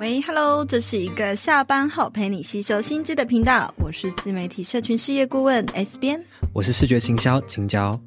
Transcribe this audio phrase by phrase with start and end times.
[0.00, 6.24] 喂，Hello，这是一个下班后陪你吸收新知的频道，我是自媒体社群事业顾问 S 编，
[6.54, 8.00] 我是视觉行销青椒，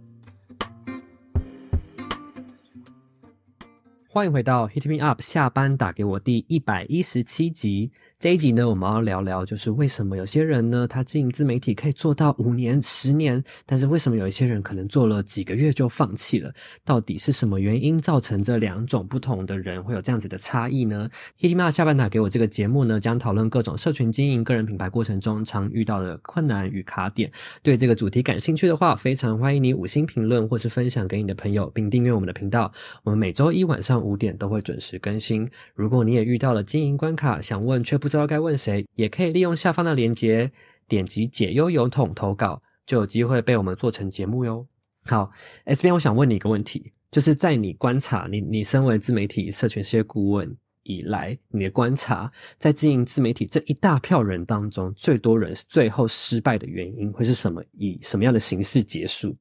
[4.10, 7.92] 欢迎回到 Hit Me Up 下班打给我第一百一十七集。
[8.24, 16.50] 这一集呢，我们要聊聊，就是为什么有些人呢，他经营自媒体可以做到五年、十年，但是为什么有一些人可能做了几个月就放弃了？
[16.86, 27.30] 到底是什么原因造成这两种不同的人会有这样子的差异呢？Hit Me Up 下班打给我这个节目呢，将讨论各种社群经营、个人品牌过程中常遇到的困难与卡点。
[27.62, 32.72] 对这个主题感兴趣的话，非常欢迎你五星评论或是分享给你的朋友，并订阅我们的频道。
[33.04, 35.46] 我们每周一晚上五点都会准时更新。
[35.76, 40.52] 如果你也遇到了经营关卡，想问却不知道该问谁，也可以利用下方的链接，
[40.88, 44.68] 点击解忧邮筒投稿，就有机会被我们做成节目哟。
[45.06, 45.32] 好
[45.66, 57.64] ，S 边，我想问你一个问题，就是在你观察你，你身为自媒体社群事业顾问以来，你的观察，在经营自媒体这一大票人当中，最多人是最后失败的原因会是什么？
[57.72, 59.36] 以什么样的形式结束？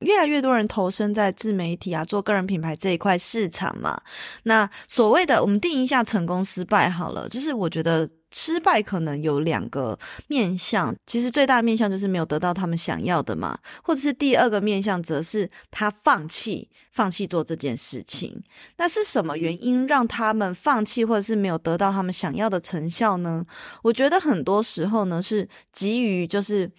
[0.00, 4.00] 越来越多人投身在自媒体啊，做个人品牌这一块市场嘛。
[4.44, 10.94] 那所谓的，我们定义一下成功失败好了，就是我觉得失败可能有两个面向。
[11.06, 18.42] 其实最大的面向就是没有得到他们想要的嘛，或者是第二个面向则是他放弃，放弃做这件事情。
[18.76, 23.44] 那是什么原因让他们放弃，或者是没有得到他们想要的成效呢？
[23.82, 26.70] 我觉得很多时候呢，是急于就是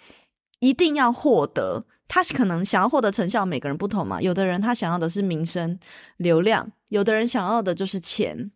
[0.60, 1.86] 一定要获得。
[2.12, 4.20] 他可能想要获得成效，每个人不同嘛。
[4.20, 5.80] 有的人他想要的是名声、
[6.18, 8.52] 流量，有的人想要的就是钱。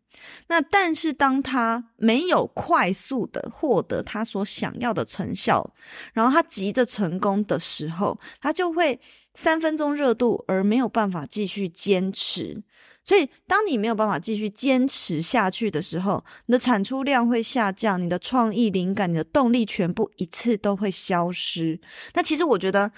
[0.48, 5.74] 那但是当他没有快速的获得他所想要的成效，
[6.14, 9.00] 然后他急着成功的时候，他就会
[9.34, 12.64] 三分钟热度，而没有办法继续坚持。
[13.04, 21.82] 所以，当你没有办法继续坚持下去的时候，你的产出量会下降，你的创意、灵感、你的动力全部一次都会消失。
[22.14, 22.92] 那其实我觉得。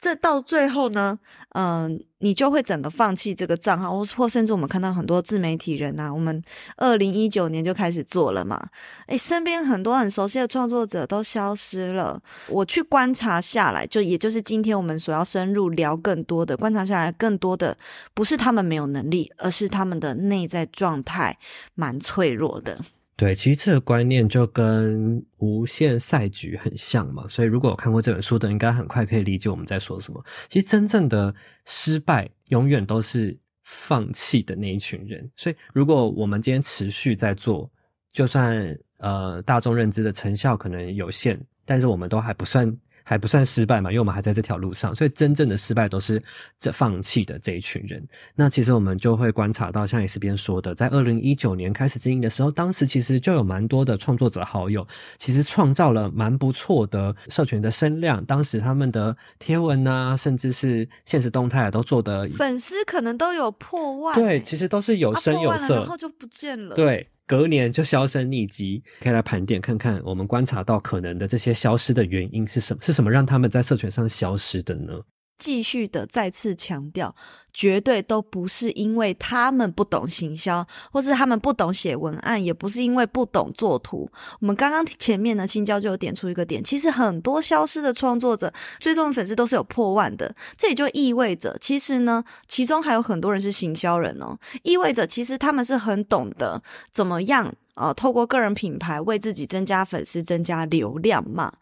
[0.00, 1.18] 这到最后呢，
[1.54, 6.40] 嗯、你就会整个放弃这个账号，或或甚至我们看到很多自媒体人啊，我们
[6.76, 8.68] 二零一九年就开始做了嘛，
[9.08, 12.22] 诶，身边很多很熟悉的创作者都消失了。
[12.48, 17.76] 我去观察下来，就也就是今天我们所要深入聊更多的，观察下来更多的
[18.14, 21.36] 不是他们没有能力，而是他们的内在状态
[21.74, 22.78] 蛮脆弱的。
[23.18, 30.24] 对，其实这个观念就跟无限赛局很像嘛，所以如果有看过这本书的，应该很快可以理解我们在说什么。
[30.48, 31.34] 其实真正的
[31.64, 35.28] 失败，永远都是放弃的那一群人。
[35.34, 37.68] 所以如果我们今天持续在做，
[38.12, 42.72] 就算呃大众认知的成效可能有限，但是我们都还不算。
[43.08, 46.22] 还不算失败嘛，因为我们还在这条路上，所以真正的失败都是
[46.58, 48.06] 这放弃的这一群人。
[48.34, 54.86] 那其实我们就会观察到，像 S 边说的，在二零一九年开始经营的时候，当时其实就有蛮多的创作者好友，
[55.16, 58.22] 其实创造了蛮不错的社群的声量。
[58.26, 64.14] 当时他们的贴文啊，甚至是现实动态啊，都做得粉丝可能都有破万。
[64.14, 66.74] 对，其实都是有声有色，啊，然后就不见了。
[66.74, 67.08] 对。
[67.28, 72.80] 隔年就销声匿迹，可以来盘点看看，我们观察到可能的这些消失的原因是什么？
[72.82, 74.94] 是什么让他们在社群上消失的呢？
[75.38, 77.14] 继续的再次强调，
[77.52, 84.10] 绝对都不是因为他们不懂行销，或是他们不懂写文案，也不是因为不懂作图。
[84.40, 90.34] 我们刚刚前面呢，青椒就有点出一个点，其实很多消失的创作者，最终的粉丝都是有破万的。
[90.56, 96.60] 这也就意味着，其实呢，其中还有很多人是行销人哦，意味着其实他们是很懂得
[96.92, 101.52] 怎么样啊、透过个人品牌为自己增加粉丝、增加流量嘛。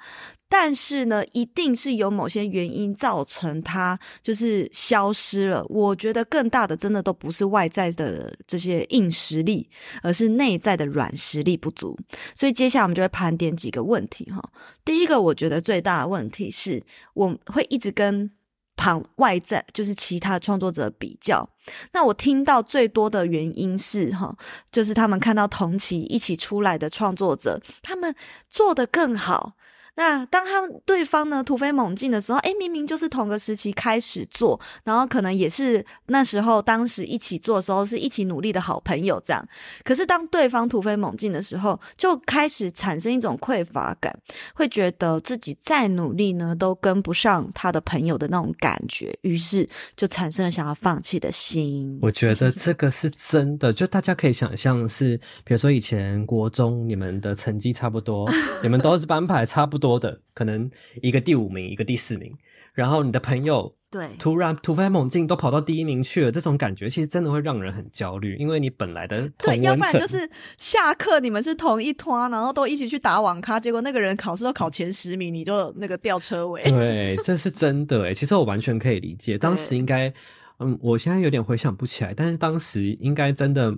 [0.48, 5.64] 但是呢，一定是有某些原因造成它就是消失了。
[5.68, 9.68] 我觉得更大的真的都不是外在的这些硬实力，
[10.02, 11.98] 而是内在的软实力不足。
[12.34, 14.40] 所以接下来我们就会盘点几个问题哈。
[14.84, 16.80] 第一个，我觉得最大的问题是
[17.14, 18.30] 我会一直跟
[18.76, 21.48] 旁外在就是其他创作者比较。
[21.92, 24.36] 那我听到最多的原因是哈，
[24.70, 28.14] 就是他们看到同期一起出来的创作者，他们
[28.48, 29.56] 做得更好。
[29.96, 39.42] 那当他们对方呢突飞猛进的时候，哎，明明就是同个时期开始做，然后可能也是那时候当时一起做的时候是一起努力的好朋友这样。
[39.84, 44.14] 可是当对方突飞猛进的时候，就开始产生一种匮乏感，
[44.54, 49.66] 会觉得自己再努力呢都跟不上他的朋友的那种感觉，于是
[49.96, 51.98] 就产生了想要放弃的心。
[52.02, 58.30] 我觉得这个是真的，就大家可以想象是，比如说以前国中你们的成绩差不多，
[58.62, 59.85] 你们都是班排差不多。
[59.86, 60.68] 多的可能
[61.00, 62.34] 一个第五名，一个第四名，
[62.74, 70.28] 然后你的朋友对，突然突飞猛进，都跑到第一名去了，这种感觉其实真的会让人很焦虑，因为你本来的对，要不然就是
[70.58, 76.60] 下课你们是同一团，然后都一起去打网咖，结果那个人考试都考前十名，你就那个吊车尾。
[76.68, 80.12] 对，这是真的诶，其实我完全可以理解，当时应该，
[80.58, 83.72] 嗯，我现在有点回想不起来，但是当时应该真的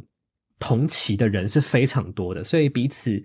[0.58, 3.22] 同期的人是非常多的，所以彼此。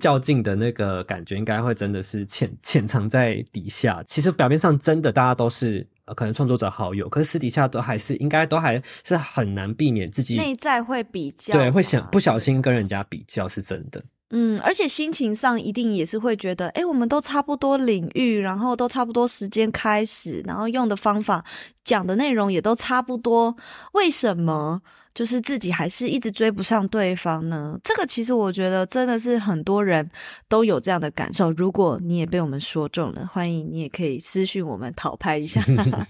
[0.00, 4.02] 较劲的那个感觉应该会真的是潜潜藏在底下。
[4.06, 14.02] 其实表面上真的大家都是呃可能创作者好友，可是私底下都还是应该都还是很难避免自己内在会比较，对，会想不小心跟人家比较是真的。
[14.30, 21.42] 嗯，而且心情上一定也是会觉得，诶，我们都差不多领域，然后都差不多时间开始，然后用的方法
[21.82, 23.56] 讲的内容也都差不多，
[23.92, 24.82] 为什么？
[25.18, 27.76] 就是自己还是一直追不上对方呢？
[27.82, 30.08] 这个其实我觉得真的是很多人
[30.48, 31.50] 都有这样的感受。
[31.50, 35.60] 如果你也被我们说中了，欢迎你也可以私讯我们讨拍一下。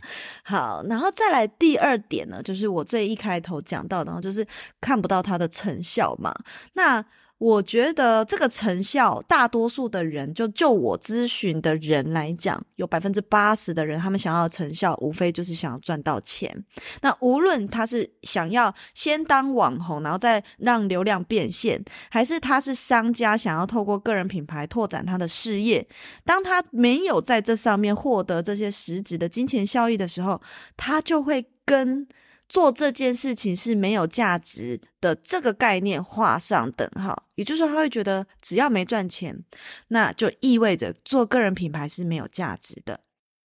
[0.45, 4.47] 好，然后再来第二点呢，就是我最一开头讲到的，然后就是
[4.79, 6.35] 看不到它的成效嘛。
[6.75, 7.03] 那
[7.39, 16.65] 我觉得这个成效，大多数的人，就就我咨询的人来讲，有百分之八十的人，他们想要成效，无非就是想要赚到钱。
[17.01, 21.81] 那无论他是想要先当网红，然后再让流量变现，
[22.11, 25.87] 还是他是商家想要透过个人品牌拓展他的事业，
[26.25, 30.43] 当他没有在这上面获得这些实质的金钱效益的时候，
[30.77, 32.09] 他就会跟。
[32.49, 39.45] 做这件事情是没有价值的这个概念画上等号，也就是说，他会觉得只要没赚钱，
[39.89, 43.01] 那就意味着做个人品牌是没有价值的。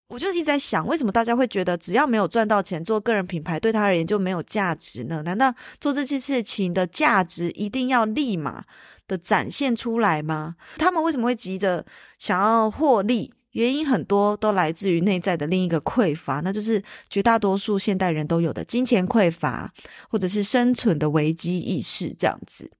[0.08, 5.22] 我就一直在想，为什么大家会觉得只要没有赚到钱，做个人品牌对他而言就没有价值呢？
[5.22, 8.64] 难道做这件事情的价值一定要立马
[9.08, 10.54] 的展现出来吗？
[10.78, 11.84] 他们为什么会急着
[12.18, 13.32] 想要获利？
[13.54, 19.72] 原因很多都来自于内在的另一个匮乏，那就是绝大多数现代人都有的金钱匮乏，
[20.10, 22.70] 或者是生存的危机意识这样子。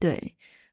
[0.00, 0.14] 对，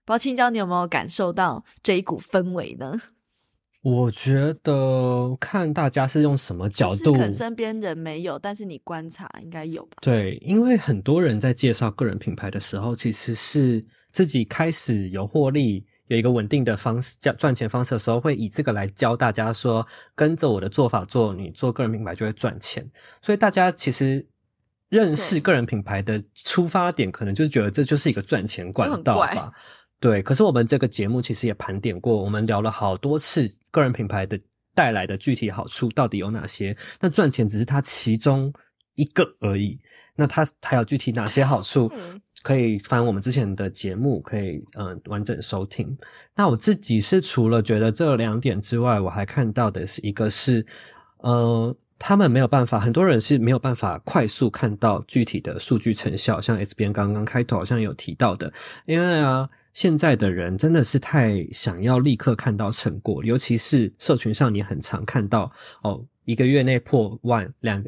[0.06, 3.00] 不知道青椒你有没有感受到这一股氛围呢？
[3.84, 9.98] 我觉得看大家是用什么角度，可能身边人没有，但是你观察应该有吧？
[10.02, 15.86] 对，因为很多人在介绍个人品牌的时候，其实是自己开始有获利。
[16.08, 22.88] 有一个稳定的方式，叫赚钱方式的时候，会以这个来教大家说，跟着我的做法做，你做个人品牌就会赚钱。
[23.22, 24.26] 所以大家其实
[24.90, 29.52] 认识个人品牌的出发点，可能就是觉得这就是一个赚钱管道吧。
[30.00, 34.40] 对，可是我们这个节目其实也盘点过，我们聊了好多次个人品牌的
[34.76, 38.54] 带来的具体好处到底有哪些，那赚钱只是它其中
[38.94, 39.80] 一个而已。
[40.16, 41.92] 那它还有具体哪些好处？
[42.46, 45.98] 可以翻我们之前的节目，可以嗯、完整收听。
[46.36, 50.64] 那我自己是除了觉得这两点之外，我还看到的是一个是，
[51.18, 56.40] 呃，他们没有办法，很多人是没有办法快速看到具体的数据成效。
[56.40, 58.54] 像 S 边刚刚开头好像有提到的，
[58.86, 65.52] 因为啊，现在的人真的是太想要立刻看到成果，尤其是社群上，你很常看到
[65.84, 66.04] 哦。
[66.24, 67.84] 一个月内破万，两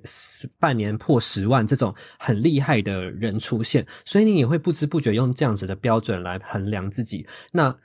[0.59, 7.25] 半年破十万，这种很厉害的人出现，所以你也会不知不觉用这样子的标准来衡量自己。
[7.51, 7.75] 那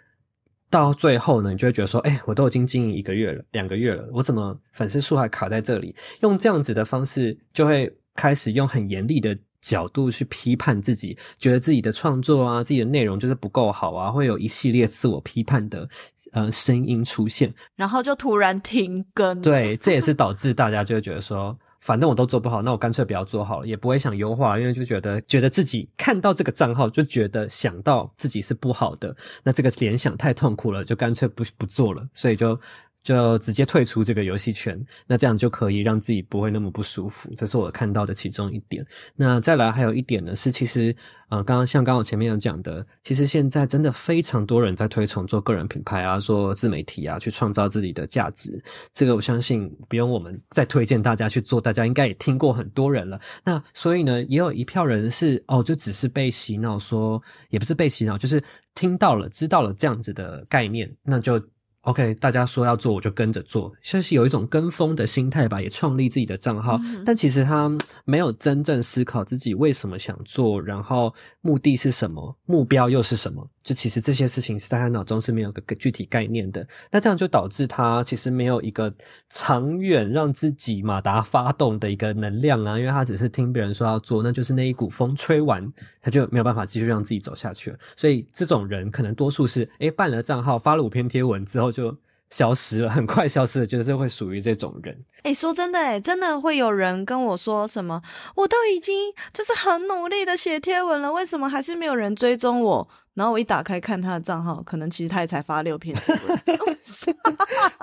[0.69, 5.97] 到最后呢，你就会觉得说，哎，我都已经经营一个月了，两个月了，我怎么粉丝数还卡在这里？
[6.21, 9.39] 用这样子的方式，就会开始用很严厉的。
[9.63, 15.89] 角度去批判自己，觉得自己的创作啊，自己的内容就是不够好啊，会有一系列自我批判的
[16.33, 19.41] 呃声音出现，然后就突然停更。
[19.41, 32.59] 对，这也是导致大家就会觉得说，反正我都做不好，那我干脆不要做好了，也不会想优化，因为就觉得觉得自己看到这个账号就觉得想到自己是不好的，那这个联想太痛苦了，就干脆不不做了，所以就。
[33.03, 37.33] 就直接退出这个游戏圈，那这样就可以让自己不会那么不舒服。
[37.37, 38.87] 这是我看到的其中一点。
[39.17, 40.95] 那再来还有一点呢，是其实，
[41.29, 48.63] 呃，刚刚像刚刚我前面有讲的，其实现在真的非常多人在推崇做个人品牌啊，做自媒体啊，去创造自己的价值。
[48.93, 53.21] 这个我相信不用我们再推荐大家去做，大家应该也听过很多人了。
[53.45, 58.41] 那所以呢，也有一票人是哦，就只是被洗脑说，也不是被洗脑，就是
[58.77, 61.43] 听到了、知道了这样子的概念，那就。
[61.83, 67.71] OK，大家说要做，我就跟着做，像是有一种跟风的心态吧，也创立自己的账号，嗯，但其实他
[68.05, 73.49] 没有真正思考自己为什么想做，然后目的是什么，目标又是什么。
[73.63, 78.93] 就其实这些事情是在他脑中是没有个具体概念的，那这样就导致他其实没有一个
[79.31, 87.79] 长远让自己马达发动的一个能量啊，因为他只是听别人说要做，那就是那一股风吹完，他就没有办法继续让自己走下去了。
[87.97, 91.97] 所以这种人可能多数是，诶办了账号，发了五篇贴文之后就
[92.31, 95.05] 消失了，很快消失了，就是会属于这种人。
[95.23, 98.03] 哎，说真的，哎，真的会有人跟我说什么？
[98.35, 102.89] 我都已经就是很努力的写贴文了，为什么还是没有人追踪我？
[103.15, 105.97] 然后我一打开看他的账号，可能其实他也才发六篇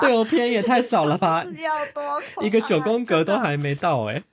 [0.02, 1.44] 六 篇也太少了吧？
[1.58, 4.24] 要多一个九宫格都还没到哎，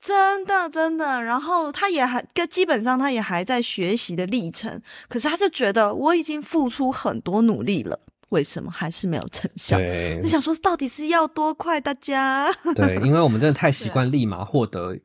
[0.00, 1.22] 真的真的。
[1.22, 8.00] 然后他也还，基本上他也还在学习的历程，可是他就觉得我已经付出很多努力了。
[8.30, 9.76] 为什么还是没有成效？
[9.76, 11.80] 对，我想说，到底是要多快？
[11.80, 14.96] 大家对，因为我们真的太习惯立马获得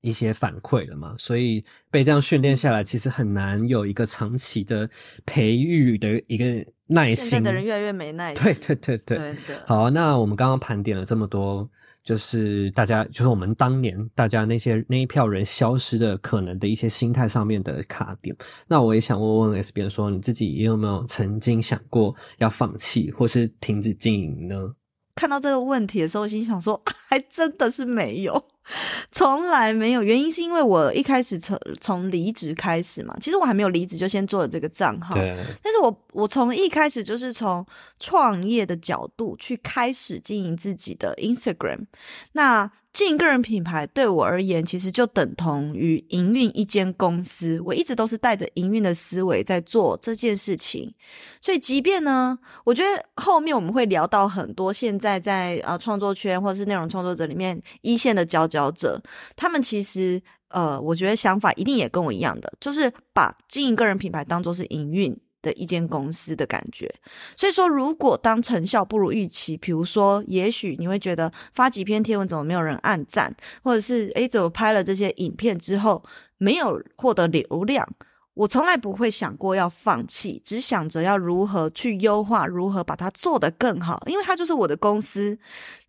[0.00, 4.88] 一些反馈了嘛，所以被这样训练下来，其实很难有一个长期的
[5.26, 7.26] 培育的一个耐心。
[7.26, 8.44] 现在的人越来越没耐心。
[8.44, 11.68] 对对对对，对好，那我们刚刚盘点了这么多。
[12.02, 18.34] 就是大家，就是我们当年大家那些那一票人消失的可能的一些心态上面的卡点。
[18.66, 24.74] 那我也想问问 S 编说，你自己也有没有曾经想过要放弃或是停止经营呢？
[25.14, 28.46] 看到这个问题的时候，我心想说，还真的是没有。
[29.12, 37.66] 从来没有，原因是因为我一开始从从离职开始嘛，其实我还没有离职就先做了这个账号，但是我我从一开始就是从
[37.98, 41.86] 创业的角度去开始经营自己的 Instagram，
[42.32, 42.70] 那。
[42.92, 47.60] 经营个人品牌对我而言，其实就等同于营运一间公司。
[47.64, 50.92] 我一直都是带着营运的思维在做这件事情，
[51.40, 59.00] 所以即便呢，我觉得后面我们会聊到很多现在在呃创作圈或者是内容创作者里面一线的佼佼者，
[59.36, 65.16] 他们其实呃，我觉得想法一定也跟我一样的，就是把经营个人品牌当作是营运。
[65.42, 66.92] 的一间公司的感觉，
[67.36, 76.04] 所以说，如果当成效不如预期，比如说，也许你会觉得发几篇贴文怎么没有人按赞，或者是诶，怎么拍了这些影片之后
[76.38, 77.88] 没有获得流量。
[78.34, 85.36] 我从来不会想过要放弃，只想着要如何去优化，如何把它做得更好，因为它就是我的公司，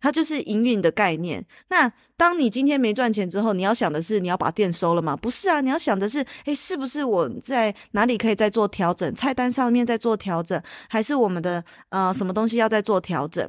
[0.00, 1.46] 它就是营运的概念。
[1.68, 5.16] 那当你今天没赚钱之后，你要想的是你要把店收了吗？
[5.16, 9.14] 不是啊，你要想的是，诶，是不是我在哪里可以再做调整？
[9.14, 13.48] 菜单上面再做调整，还是我们的呃什么东西要再做调整？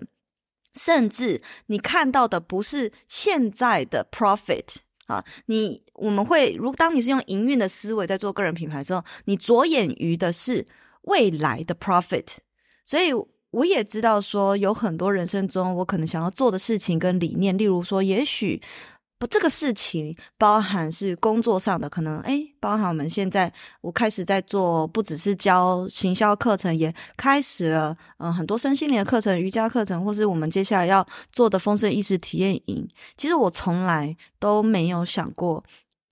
[0.75, 4.75] 甚至你看到的不是现在的 profit。
[5.47, 10.65] 你我们会如当你是用营运的思维在做个人品牌的时候，你着眼于的是
[11.01, 12.37] 未来的 profit，
[12.85, 13.11] 所以
[13.51, 18.61] 我也知道说有很多人生中我可能想要做的事情跟理念，例如说也许。
[19.27, 23.51] 这个事情包含是工作上的，可能诶，包含我们现在
[23.81, 32.87] 我开始在做，不只是教行销课程，也开始了嗯、很多身心灵的课程、瑜伽课程，或是我们接下来要做的丰盛意识体验营。
[33.15, 35.63] 其实我从来都没有想过。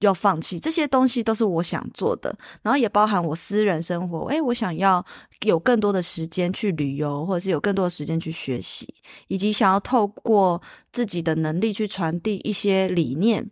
[0.01, 4.25] 要放弃这些东西都是我想做的，然后也包含我私人生活。
[4.25, 5.03] 诶，我想要
[5.45, 8.93] 有更多的时间去旅游，或者是有更多的时间去学习，
[9.27, 13.43] 以及想要透过自己的能力去传递一些理念，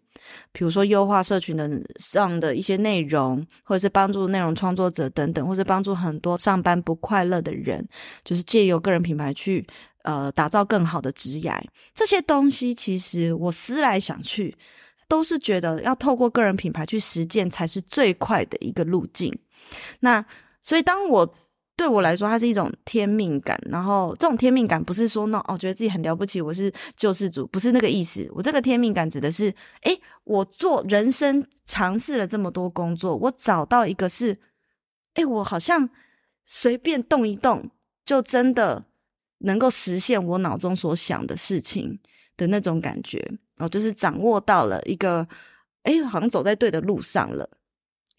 [0.51, 7.88] 比如说优化社群的上的一些内容，或者是帮助内容创作者等等，或者是帮助很多上班不快乐的人，
[8.24, 9.65] 就是借由个人品牌去
[10.03, 11.53] 呃打造更好的职业。
[11.94, 14.58] 这些东西其实我思来想去。
[15.09, 19.37] 都是觉得要透过个人品牌去实践才是最快的一个路径。
[19.99, 20.23] 那
[20.61, 21.35] 所以，当我
[21.75, 23.59] 对我来说，它是一种天命感。
[23.71, 28.29] 然后，这种天命感不是说那哦，觉得自己很了不起，我是救世主，不是那个意思。
[28.33, 34.37] 我这个天命感指的是，诶，我做人生尝试了这么多工作，我找到一个是，
[35.15, 35.89] 诶，我好像
[36.45, 37.71] 随便动一动，
[38.05, 38.85] 就真的
[39.39, 41.99] 能够实现我脑中所想的事情
[42.35, 43.39] 的那种感觉。
[43.59, 45.27] 哦，就是掌握到了一个，
[45.83, 47.49] 哎，好像走在对的路上了。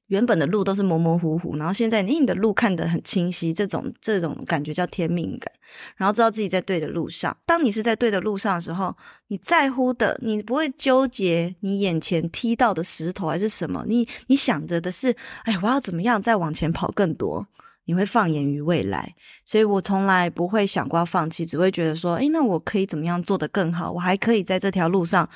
[0.06, 5.52] 原本的路都是模模糊糊，然后现在你的路看得很清晰，这种这种感觉叫天命感。
[5.96, 7.36] 然后知道自己在对的路上。
[7.46, 8.92] 当你是在对的路上的时候，
[9.28, 17.46] 你在乎的，你不会纠结你眼前踢到的石头还是什么，你你想着的是，哎，我要怎么样再往前跑更多。
[17.86, 23.90] 你会放眼于未来，所以我从来不会想过要放弃，只会觉得说，诶，那我可以怎么样做得更好？
[23.90, 25.28] 我还可以在这条路上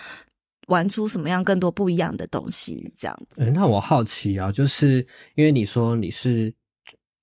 [0.68, 2.92] 玩出什么样更多不一样的东西？
[2.94, 3.44] 这样子。
[3.50, 6.54] 那我好奇啊，就是因为你说你是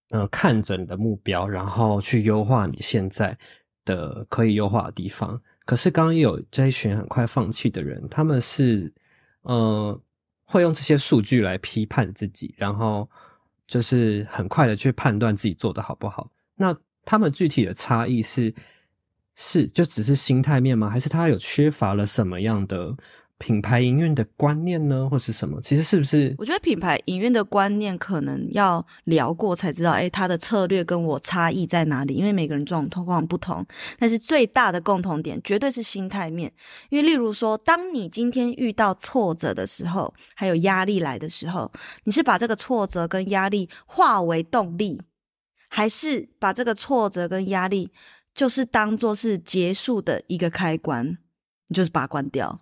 [0.09, 3.37] 呃看着你的目标，然后去优化你现在
[3.85, 5.41] 的可以优化的地方。
[5.65, 8.91] 可是刚刚有这一群很快放弃的人，他们是
[9.43, 9.97] 呃
[10.43, 13.09] 会用这些数据来批判自己，然后。
[13.71, 16.29] 就是很快的去判断自己做的好不好。
[16.57, 16.75] 那
[17.05, 18.53] 他们具体的差异是
[19.37, 20.89] 是就只是心态面吗？
[20.89, 22.93] 还是他有缺乏了什么样的
[23.41, 25.59] 品牌营运的观念呢，或是什么？
[25.61, 26.35] 其实是不是？
[26.37, 32.13] 我觉得品牌营运的观念可能要聊过才知道，哎，他的策略跟我差异在哪里？
[32.13, 33.65] 因为每个人状况不同，
[33.97, 36.53] 但是最大的共同点绝对是心态面。
[36.89, 41.71] 因为例如说，当你今天遇到挫折的时候，还有压力来的时候，
[42.03, 45.01] 你是把这个挫折跟压力化为动力，
[45.67, 47.91] 还是把这个挫折跟压力
[48.35, 51.17] 就是当做是结束的一个开关，
[51.67, 52.61] 你就是把它关掉？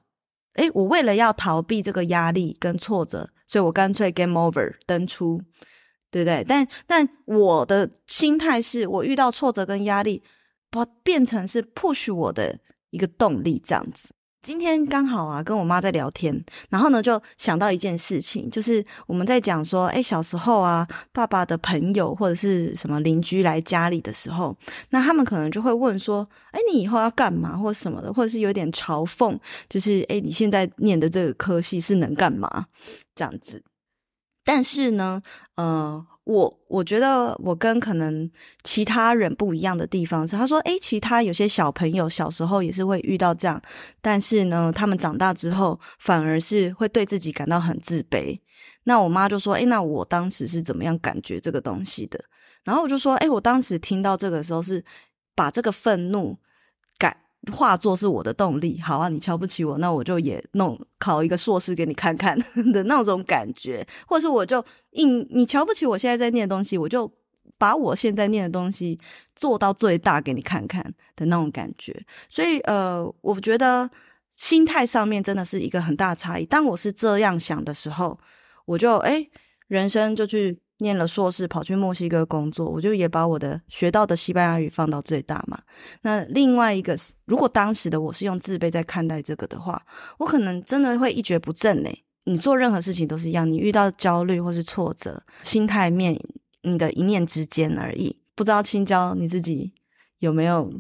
[0.56, 5.42] 诶，我为了要逃避这个压力跟挫折，所以我干脆 game over 登出，
[6.12, 6.44] 对不对？
[6.48, 10.24] 但但我的心态是我遇到挫折跟压力，
[10.70, 14.10] 把变成是 push 我的一个动力，这样子。
[14.42, 24.56] 今天刚好啊，跟我妈在聊天，然后呢，就想到一件事情，就是我们在讲说，诶，小时候啊，爸爸的朋友或者是什么邻居来家里的时候，
[24.92, 32.68] 那他们可能就会问说，诶，你以后要干嘛，或什么的，或者是有点嘲讽，就是诶，你现在念的这个科系是能干嘛，
[33.14, 33.62] 这样子。
[34.44, 35.22] 但是呢，
[35.56, 36.06] 呃。
[36.30, 38.30] 我我觉得我跟可能
[38.64, 43.60] 其他人不一样的地方是，他说，诶，其他有些小朋友小时候也是会遇到这样，
[44.00, 48.40] 但是呢，他们长大之后反而是会对自己感到很自卑。
[48.84, 52.24] 那我妈就说，诶，那我当时是怎么样感觉这个东西的？
[52.64, 54.86] 然后我就说，诶，我当时听到这个时候是
[55.34, 56.38] 把这个愤怒
[57.46, 57.54] 改。
[57.54, 62.38] 化作是我的动力，好啊，你瞧不起我，那我就也弄考一个硕士给你看看
[62.74, 67.12] 的那种感觉，或者是我就硬你瞧不起我现在在念的东西，我就
[67.58, 69.00] 把我现在念的东西
[69.36, 70.84] 做到最大给你看看
[71.16, 72.06] 的那种感觉。
[72.30, 73.90] 所以呃，我觉得
[74.32, 76.46] 心态上面真的是一个很大差异。
[76.46, 78.20] 当我是这样想的时候，
[78.66, 79.32] 我就诶，
[79.68, 80.60] 人生就去。
[80.80, 85.60] 念了硕士，跑去墨西哥工作，我就也把我的学到的西班牙语放到最大嘛。
[86.02, 89.82] 那另外一个，如果当时的我是用自卑在看待这个的话，
[90.18, 91.90] 我可能真的会一蹶不振呢。
[92.26, 96.20] 你做任何事情都是一样，你遇到焦虑或是挫折，心态面
[96.64, 98.18] 你的一念之间而已。
[98.36, 99.74] 不知道青椒你自己
[100.20, 100.72] 有没有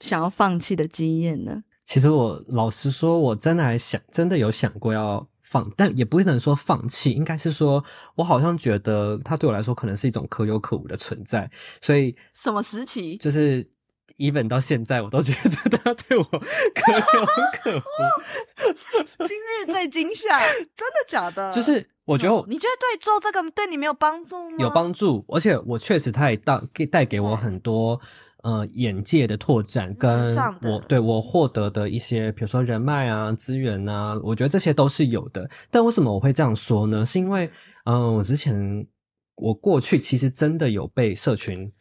[0.00, 1.62] 想要放弃的经验呢？
[1.84, 5.26] 其实我老实说，我真的还想，真的有想过要。
[5.50, 7.82] 放，但也不能说放弃，应该是说，
[8.16, 13.16] 我好像觉得他对我来说可能是一种可有可无的存在，所以什么时期？
[13.16, 13.66] 就是
[14.18, 17.00] even 到现在，我都觉得他对我可有
[17.62, 17.80] 可无。
[19.26, 20.38] 今日最惊吓，
[20.76, 21.50] 真的假的？
[21.54, 24.56] 就是我觉得我、嗯，你觉得对做这个对你没有帮助吗？
[24.58, 27.98] 有帮助，而且我确实他也带给带给我很多。
[28.42, 35.48] 呃，眼界的拓展跟我对我获得的一些，比如说人脉啊、资源啊，我觉得这些都是有的。
[35.70, 37.04] 但为什么我会这样说呢？
[37.04, 37.46] 是因为，
[37.84, 38.86] 嗯、呃，我之前
[39.36, 41.72] 我过去其实真的有被社群。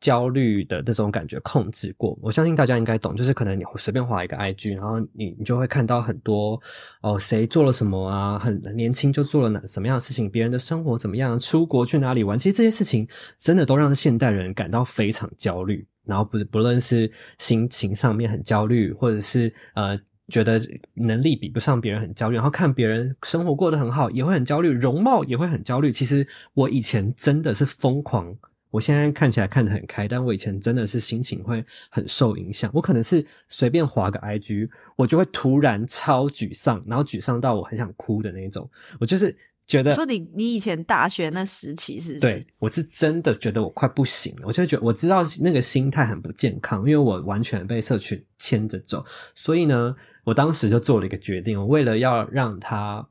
[0.00, 6.60] 焦虑的这种感觉控制过，我相信大家应该懂，就是可能你随便划一个 IG，然后你你就会看到很多
[7.02, 13.08] 哦，谁做了什么啊，很年轻就做了哪什么样的事情，别人的生活怎么样，出国去哪里玩，其实这些事情
[13.40, 15.86] 真的都让现代人感到非常焦虑。
[16.04, 20.60] 然后不不论是心情上面很焦虑，或者是呃觉得
[20.94, 25.92] 能力比不上别人很焦虑，然后看别人生活过得很好也会很焦虑，容貌也会很焦虑。
[25.92, 28.34] 其实我以前真的是疯狂。
[28.70, 32.70] 我现在看起来看得很开，但我以前真的是心情会很受影响。
[32.74, 38.70] 我可能是随便划个 IG，我就会突然超沮丧，然后沮丧到我很想哭的那种。
[39.00, 39.34] 我就是
[39.66, 42.20] 觉得，说你你以前大学那时期是不是？
[42.20, 44.42] 对，我是真的觉得我快不行了。
[44.44, 49.04] 我就觉得我知道那个心态很不健康，因为我完全被社群牵着走。
[49.34, 53.08] 所以呢，我当时就做了一个决定，我为了要让他。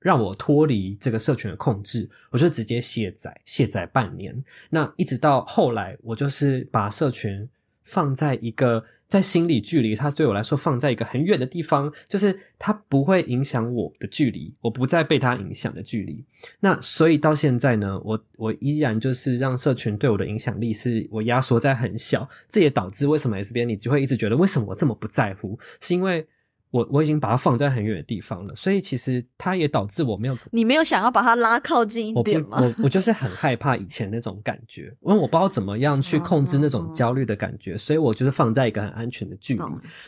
[0.00, 4.44] 让我脱离这个社群的控制，我就直接卸载，卸载半年。
[4.70, 7.48] 那一直到后来，我就是把社群
[7.82, 16.22] 放在一个在心理距离，它对我来说放在一个很远的地方，就是它不会影响我的距离，我不再被它影响的距离。
[16.60, 22.28] 那所以到现在呢，我我依然就是让社群对我的影响力是我压缩在很小。
[22.48, 26.26] 这也导致为什么 S 编你就会一直觉得为什么我这么不在乎，是因为。
[26.70, 30.36] 我我已经把它放在很远的地方了，所以其实它也导致我没有。
[30.50, 32.58] 你没有想要把它拉靠近一点吗？
[32.60, 39.62] 我我，我就是很害怕以前那种感觉，因为我不知道怎么样去控制那种焦虑的感觉，所以我就是放在一个很安全的距离。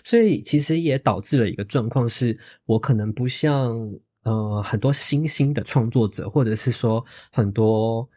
[0.05, 3.75] 所以其实也导致了一个状况，是我可能不像
[4.25, 8.09] 呃很多新兴的创作者，或者是说很多。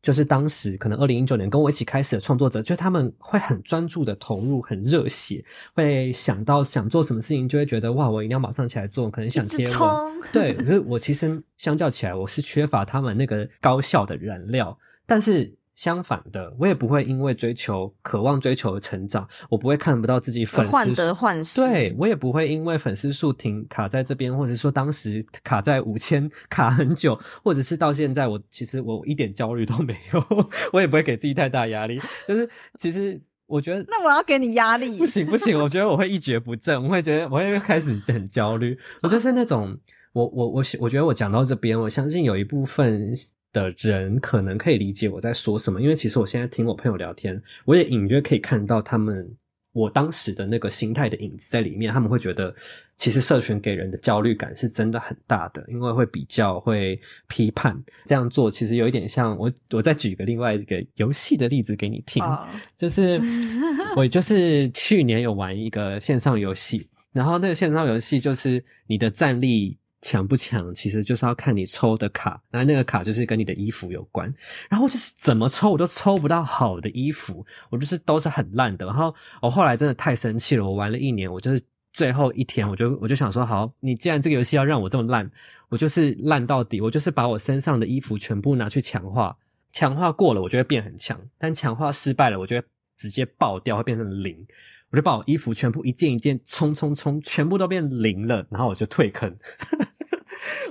[0.00, 10.12] 就是当时可能二零一九年跟我一起开始的创作者，就他们会很专注的投入，很热血，会想到想做什么事情，就会觉得哇，我一定要马上起来做，可能想接我。
[10.32, 14.76] 对，因为我其实相较起来，我是缺乏他们那个高效的燃料。
[15.06, 21.60] 但是相反的，我也不会因为追求、渴望追求的成长，我不会看不到自己粉丝患得患失。
[21.60, 30.24] 对，我也不会因为粉丝数停卡在这边，或者说当时卡在五千卡很久，或者是到现在我其实我一点焦虑都没有，
[30.72, 31.98] 我也不会给自己太大压力。
[32.28, 38.78] 就是其实我觉得，那我要给你压力，不行不行，我觉得我会一蹶不振，我会觉得我会开始很焦虑。
[39.02, 39.76] 我就是那种，
[40.12, 43.14] 我我我我觉得我讲到这边，我相信有一部分。
[43.52, 49.36] 的人可能可以理解我在说什么，因为其实我现在听我朋友聊天，我也隐约可以看到他们
[49.72, 51.92] 我当时的那个心态的影子在里面。
[51.92, 52.54] 他们会觉得，
[52.96, 57.78] 其实社群给人的焦虑感是真的很大的，因为会比较、会批判。
[58.06, 62.38] 这样做其实有一点像我，我再举一个另外一个游戏的例子给你听，oh.
[62.76, 63.20] 就是
[63.96, 69.78] 我就是去年有玩一个线上游戏，然后那个线上游戏就是你的战力。
[70.02, 74.32] 强不强，其实就是要看你抽的卡，然后那个卡就是跟你的衣服有关。
[74.68, 78.84] 然后就是怎么抽，我都抽不到好的衣服，我就是都是很烂的。
[78.84, 81.62] 然后我后来真的太生气了，我玩了一年，我就是
[81.92, 85.30] 最后一天，我就我就想说，好，你既然这个游戏要让我这么烂，
[85.68, 89.36] 我就是烂到底，我就是把我身上的衣服全部拿去强化，
[89.70, 94.44] 强化过了，我就会变很强；但强化失败了，我就会直接爆掉，会变成零。
[94.90, 99.34] 我就把我衣服全部一件一件冲冲冲，全部都变零了，然后我就退坑。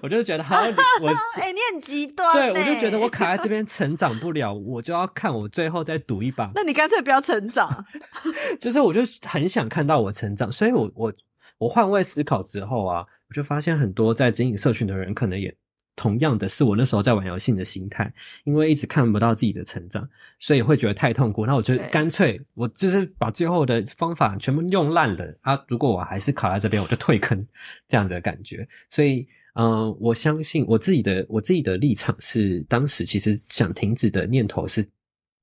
[0.02, 0.56] 我就觉得好，
[1.02, 2.34] 我哎、欸，你很极端。
[2.34, 6.52] 对，我就觉得我卡在这边成长不了，我就要看我最后再赌一把。
[6.56, 7.86] 那你干脆不要成长。
[8.60, 11.14] 就是我就很想看到我成长，所以我我
[11.58, 15.56] 我换位思考之后啊，我就发现很多在经营社群的人，可能也
[15.96, 18.12] 同样的是我那时候在玩游戏的心态，
[18.44, 20.08] 因为一直看不到自己的成长，
[20.40, 21.46] 所以会觉得太痛苦。
[21.46, 25.64] 那我就干脆我就是把最后的方法全部用烂了啊！
[25.68, 27.48] 如果我还是卡在这边，我就退坑，
[27.88, 28.68] 这样子的感觉。
[28.90, 29.28] 所以。
[29.54, 34.82] 嗯、我相信我自己的我自己的立场是，当时其实想停止的念头是，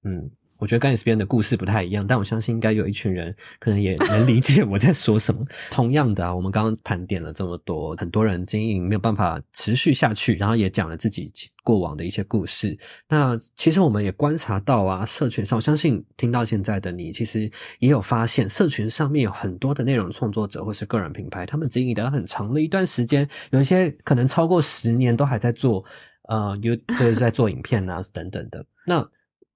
[0.05, 5.45] 嗯，我觉得跟 S 编的故事不太一样，但我相信应该有一群人可能也能理解我在说什么。
[5.71, 12.77] 同样的啊，我们刚刚盘点了这么多，很多人经营没有办法持续下去，然后也讲了自己过往的一些故事。
[13.09, 25.85] 那其实我们也观察到啊，社群上，我相信听到现在的你，其实也有发现，社群上面有很多的内容创作者或是个人品牌，他们经营的很长的一段时间，有一些可能超过十年都还在做，
[26.29, 28.65] 呃，有就是在做影片啊等等的。
[28.87, 29.09] 那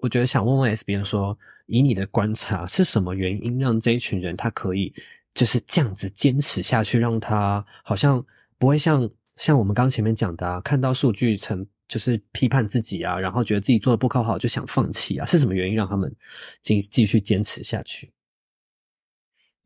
[0.02, 4.92] 我觉得想问问 S 编说，以你的观察，是什么原因让这一群人他可以
[5.32, 8.22] 就是这样子坚持下去，让他好像
[8.58, 11.66] 不会像像我们刚前面讲的啊，看到数据成。
[11.88, 16.10] 就是批判自己啊，然后觉得自己做的不够好，就想放弃啊，是什么原因让他们
[16.62, 18.10] 继继续坚持下去？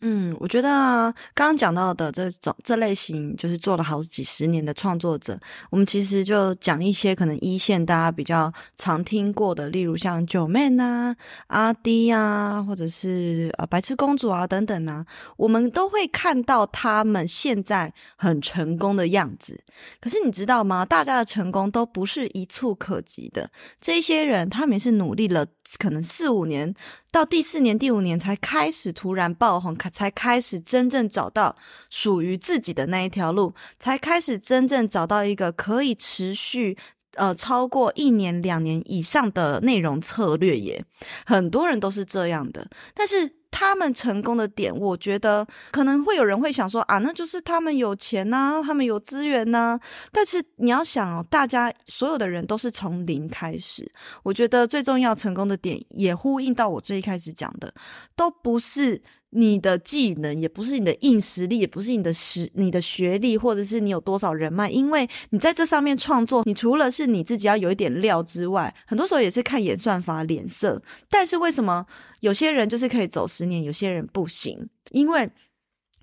[0.02, 5.38] 嗯，我觉得啊，刚刚讲到的这种这类型，就是做了好几十年的创作者，
[5.70, 15.04] 我们其实就讲一些可能一线大家比较常听过的，例如像九妹呐、阿滴啊，或者是呃白痴公主啊等等啊，
[15.38, 19.64] 我们都会看到他们现在很成功的样子。
[19.98, 20.84] 可是你知道吗？
[20.84, 25.46] 大家的成功都不是一蹴可及的，这些人他们也是努力了
[25.78, 26.74] 可能四五年。
[27.12, 31.56] 到第四年、第五年才开始突然爆红，才开始真正找到
[31.90, 36.76] 属于自己的那一条路，才开始真正找到一个可以持续
[37.14, 40.84] 呃超过一年、两年以上的内容策略耶。
[41.24, 43.36] 很多人都是这样的，但是。
[43.58, 49.80] 他们成功的点，我觉得可能会有人会想说啊，那就是他们有钱呐，他们有资源呐。
[50.12, 53.90] 但是你要想哦，大家所有的人都是从零开始。
[54.22, 57.72] 我觉得最重要成功的点，也呼应到我最一开始讲的，
[58.14, 59.02] 都不是。
[59.36, 70.82] 你的技能也不是你的硬实力，也不是你的实你的学历，或者是你有多少人脉，因为你在这上面创作，你除了是你自己要有一点料之外，很多时候也是看演算法脸色。
[71.10, 71.84] 但是为什么
[72.20, 74.68] 有些人就是可以走十年，有些人不行？
[74.90, 75.30] 因为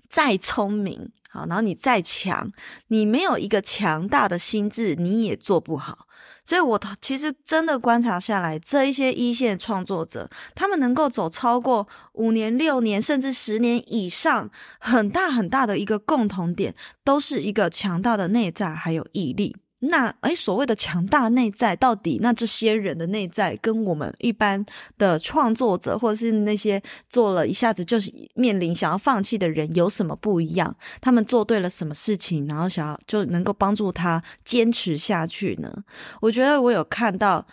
[0.08, 2.52] 再聪明，好，然后你再强，
[2.86, 6.03] 你没有一个强大的心智，你也做不好。
[6.44, 19.56] 所以，我其实真的观察下来，这一些一线创作者，他们能够走超过五年、六年，甚至十年以上，很大很大的一个共同点，都是一个强大的内在还有毅力。
[19.88, 24.64] 那诶，所谓的强大内在到底，那这些人的内在跟我们一般
[24.98, 30.74] 的创作者，或者是那些做了一下子就是面临想要放弃的人有什么不一样？
[31.00, 35.72] 他们做对了什么事情，然后想要就能够帮助他坚持下去呢？
[36.20, 37.46] 我觉得我有看到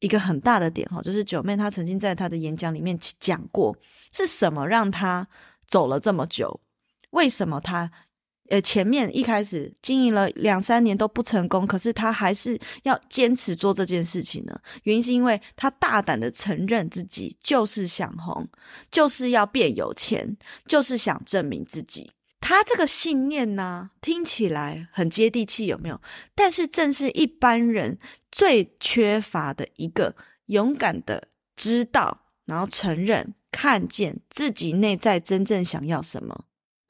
[0.00, 3.76] 一个很大的点哈，就是九妹她曾经在她的演讲里面讲过，
[4.12, 5.26] 是什么让她
[5.66, 6.60] 走了这么久？
[7.10, 7.90] 为什么她？
[8.48, 14.58] 呃，前面一开始经营了两三年都不成功，可是他还是要坚持做这件事情呢？
[14.84, 18.48] 原因是因为他大胆的承认自己就是想红，
[18.90, 22.10] 就是要变有钱，就是想证明自己。
[22.40, 26.00] 他这个信念呢，听起来很接地气，有没有？
[26.34, 27.98] 但是正是一般人
[28.30, 30.14] 最缺乏的一个
[30.46, 36.44] 勇敢的知道，然后承认、看见自己内在真正想要什么。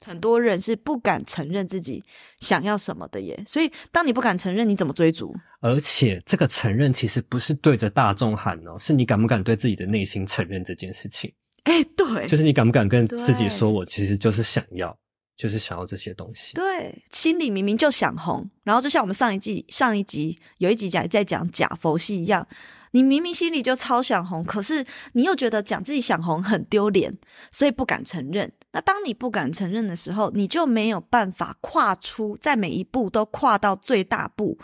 [0.05, 2.03] 很多人是不敢承认自己
[2.39, 5.35] 想要什么的耶，所以当你不敢承认，你怎么追逐？
[5.61, 11.31] 而且这个承认其实不是对着大众喊哦，是你敢不敢对自己的内心承认这件事情？
[11.63, 14.97] 哎，对，就是你敢不敢跟自己说，我其实就是想要，
[15.35, 16.55] 就是想要这些东西。
[16.55, 22.47] 对，心里明明就想红，然后就像我们上一季上一集有一集讲在讲假佛系一样。
[22.91, 24.83] 你明明心里就超想红，可是
[25.13, 27.15] 你又觉得讲自己想红很丢脸，
[27.51, 28.51] 所以不敢承认。
[28.71, 34.57] 那当你不敢承认的时候，你就没有办法跨出，在每一步都跨到最大步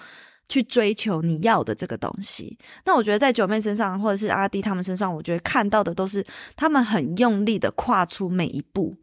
[0.48, 2.58] 去追求你要的这个东西。
[2.86, 8.96] 那我觉得在九妹身上，或者是阿弟他们身上，我觉得看到的都是他们很用力的跨出每一步，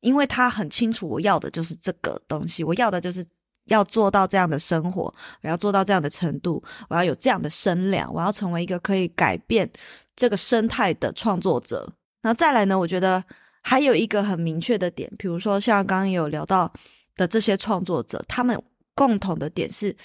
[0.00, 3.24] 因为他很清楚我要的就是这个东西，我要的就是。
[3.66, 5.12] 要做到这样的生活，
[5.42, 9.68] 我要做到这样的程度，我要有这样的声量，我要成为一个可以改变
[10.14, 11.92] 这个生态的创作者。
[12.22, 12.78] 那再来呢？
[12.78, 13.24] 我觉得
[13.68, 16.72] 还有一个很明确的点，比如说像刚刚有聊到
[17.16, 18.56] 的这些创作者，他们
[18.94, 19.96] 共同的点是，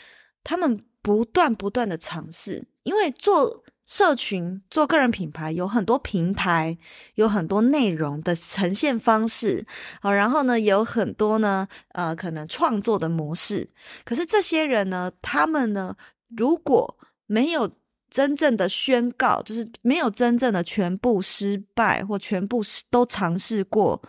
[0.43, 3.63] 他们不断不断的尝试，因为做。
[3.84, 6.78] 社群做个人品牌有很多平台，
[7.15, 9.65] 有很多内容的呈现方式，
[10.00, 13.69] 好，然后呢，有很多呢，呃，可能创作的模式。
[14.06, 15.93] 可是这些人呢，他们呢，
[16.38, 17.69] 如果没有
[18.12, 24.00] 真正的宣告，就是没有真正的全部失败或全部都尝试过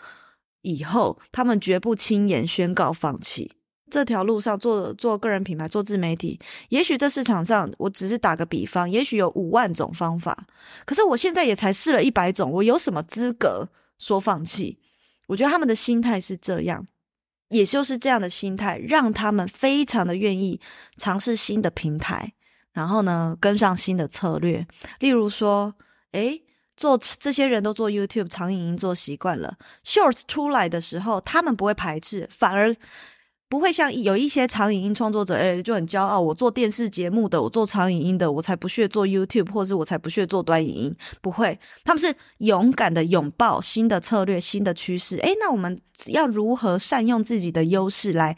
[0.63, 3.53] 以后，他们绝不轻言宣告放弃。
[3.89, 10.47] 这条路上做做个人品牌，做自媒体，也许这市场上，我只是打个比方，也许有五万种方法，
[10.87, 14.79] 可是我现在也才试了一百种，我有什么资格说放弃？
[15.29, 16.87] 我觉得他们的心态是这样，
[17.51, 20.59] 也就是这样的心态，让他们非常的愿意
[20.97, 22.33] 尝试新的平台，
[22.73, 24.67] 然后呢，跟上新的策略。
[25.01, 25.75] 例如说，
[26.13, 26.43] 诶，
[26.77, 32.77] 做这些人都做 YouTube 长影音做习惯了，Short 出来的时候，他们不会排斥，反而。
[33.49, 40.97] 不会像有一些长影音创作者，诶就很骄傲，我做电视节目的，我做长影音的，我才不屑做 YouTube，或是我才不屑做短影音。
[41.21, 45.19] 不会，他们是勇敢的拥抱新的策略、新的趋势。
[45.19, 48.35] 诶，那我们要如何善用自己的优势来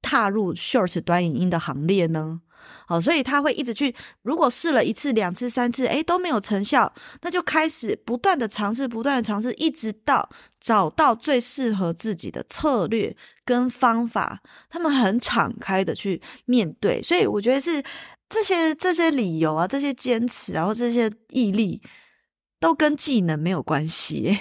[0.00, 2.40] 踏入 Short 短影音的行列呢？
[2.86, 3.94] 好，所以他会一直去。
[4.22, 10.28] 如果试了一次、两次、三次，诶，都没有成效，那就开始不断的尝试，不断的尝试，一直到
[10.60, 14.40] 找到最适合自己的策略跟方法。
[14.68, 17.82] 他们很敞开的去面对，所以我觉得是
[18.28, 21.80] 这些这些理由啊，这些坚持，然后这些毅力，
[22.58, 24.38] 都跟技能没有关系，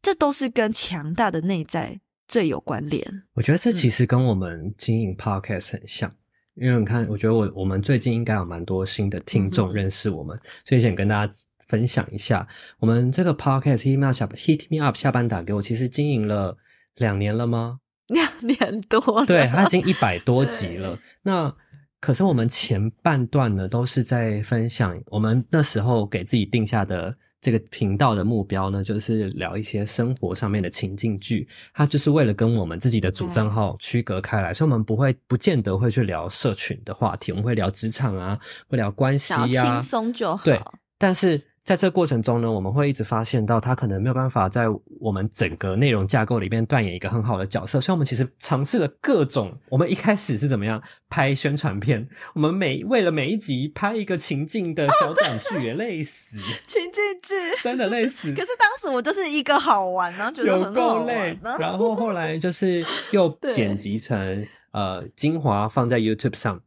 [0.00, 3.24] 这都是跟强大的内在最有关联。
[3.34, 6.14] 我觉得这其实跟我们经营 Podcast 很像。
[6.56, 11.32] 因为你看，我觉得我我们最近应该有蛮多新的听众认识我们，嗯、所以想跟大家
[11.66, 12.46] 分享一下，
[12.78, 16.56] 我们这个 podcast Hit me up 下 Hit me up 下班打给我，其实经营了
[16.96, 17.80] 两年了吗？
[18.08, 20.98] 两年多了，对，它已经一百多集了。
[21.22, 21.54] 那
[22.00, 27.16] 可是我们前半段呢，都是在分享我们那时候给自己定下的。
[27.40, 40.44] 这个频道的目标呢，就是聊一些生活上面的情境剧，它就是为了跟我们自己的主账号区隔开来，所以我们不会不见得会去聊社群的话题，我们会聊职场啊，会聊关系呀、啊，轻松就好。
[40.44, 40.60] 对，
[40.98, 41.40] 但是。
[41.66, 44.66] 在这个过程中呢，我们会一直发现到他可能没有办法在
[45.00, 49.52] 我们整个内容架构里面扮演一个很好的角色，所以我们其实尝试了各种。
[49.68, 52.08] 我们一开始是怎么样拍宣传片？
[52.36, 56.38] 我们每为了每一集拍一个情境的小短剧，也累死。
[56.68, 58.32] 情境剧真的累死。
[58.32, 61.38] 可是当时我就是一个好玩，然后觉得很好玩，有够累。
[61.58, 66.60] 然后后来就是又 剪辑成呃精华放在 YouTube 上，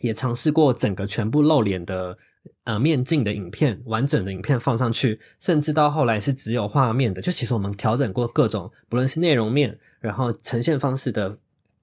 [0.00, 2.16] 也尝试过整个全部露脸的。
[2.64, 7.20] 呃，面镜的影片，完整的影片放上去，甚至到后来是只有画面的。
[7.20, 11.36] 就其实我们调整过各种，不论是内容面，然后呈现方式的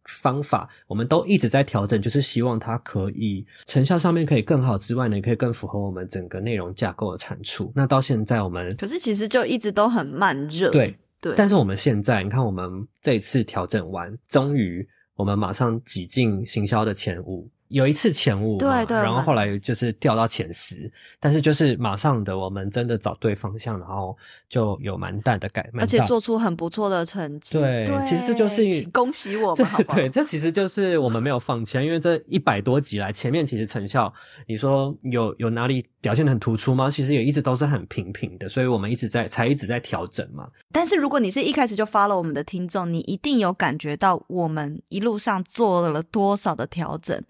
[0.06, 7.72] 方法，我们都一直在调整，就是希望它可以成效上面可以更好之外呢，也可以更符合我们整个内容架构的产出。
[7.76, 11.34] 那到现在我们，可是其实就一直都很慢热，对对。
[11.36, 17.50] 但是我们现在，你看我们这一次调整完，终于我们马上挤进行销的前五。
[17.70, 24.18] 有一次前五，对对，然后后来就是掉到前十，但是就是马上的我们真的找对方向，然后
[24.50, 27.60] 就有蛮大的改，而且做出很不错的成绩。
[27.60, 34.14] 对，对其实这就是恭喜我们好不好，对，这其实就是我们没有放弃，因为这一百多集来，前面其实成效，
[34.48, 36.90] 你说有有哪里表现的很突出吗？
[36.90, 40.48] 其实也一直都是很平平的，所以我们一直在才一直在调整嘛。
[40.72, 47.22] 但是如果你是一开始就 follow 我们的听众，你一定有感觉到我们一路上做了多少的调整。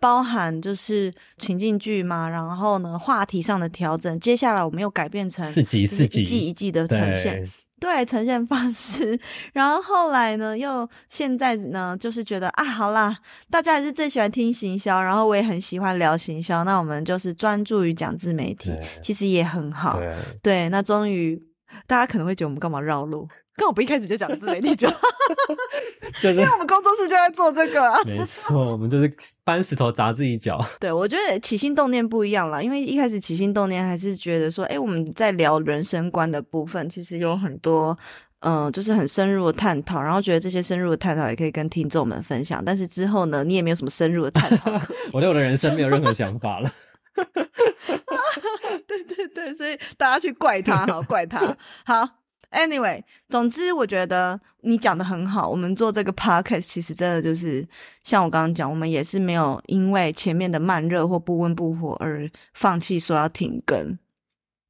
[0.00, 7.42] 包含就是情境剧嘛，然后呢，话题上的调整，接下来我们又改变成四集四集一季一季的呈现，
[7.80, 9.18] 对，对呈现方式。
[9.54, 13.18] 然后后来呢，又现在呢，就是觉得啊，好啦，
[13.50, 18.70] 大家还是最喜欢听行销，然后我也很喜欢聊行销，那我们就是专注于讲自媒体，
[19.00, 19.98] 其实也很好。
[19.98, 21.42] 对，对那终于
[21.86, 23.26] 大家可能会觉得我们干嘛绕路？
[23.54, 24.88] 跟我不一开始就讲自媒体就，
[26.22, 28.00] 就是因为我们工作室就在做这个啊。
[28.06, 29.14] 没错，我们就是
[29.44, 30.64] 搬石头砸自己脚。
[30.80, 37.96] 对，我觉得起心动念不一样啦，因为一开始起心动念还是觉得说，哎，我们在聊人生观的部分，其实有很多，
[38.40, 42.64] 嗯、呃，就是很深入的探讨，然后觉得这些深入的探讨也可以跟听众们分享。
[42.64, 44.72] 但是之后呢，你也没有什么深入的探讨，
[45.12, 46.72] 我对我的人生没有任何想法了。
[48.86, 52.08] 对对对，所以大家去怪他，好 怪他，好。
[52.52, 55.48] Anyway，总之我觉得你讲的很好。
[55.48, 57.66] 我们做这个 podcast 其实真的就是
[58.04, 63.98] 像我刚刚讲，我们也是没有因为前面的慢热或不温不火而放弃说要停更，